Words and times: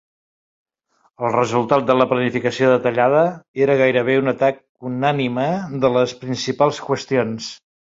El 1.27 1.35
resultat 1.35 1.85
de 1.91 1.97
la 1.99 2.07
planificació 2.15 2.73
detallada 2.73 3.21
era 3.67 3.77
gairebé 3.85 4.19
un 4.25 4.35
atac 4.35 4.61
unànime 4.95 5.49
de 5.87 5.97
les 6.01 6.21
principals 6.27 6.87
qüestions. 6.93 7.57